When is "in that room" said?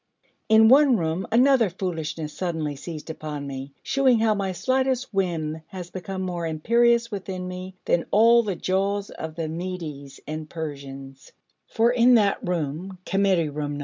11.91-12.97